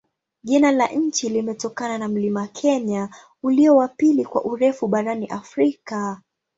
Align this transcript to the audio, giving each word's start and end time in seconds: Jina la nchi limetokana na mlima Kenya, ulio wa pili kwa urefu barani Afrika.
Jina 0.43 0.71
la 0.71 0.87
nchi 0.87 1.29
limetokana 1.29 1.97
na 1.97 2.07
mlima 2.07 2.47
Kenya, 2.47 3.09
ulio 3.43 3.75
wa 3.75 3.87
pili 3.87 4.25
kwa 4.25 4.43
urefu 4.45 4.87
barani 4.87 5.27
Afrika. 5.27 6.21